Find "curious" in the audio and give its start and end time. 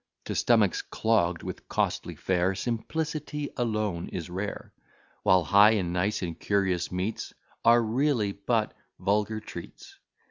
6.39-6.91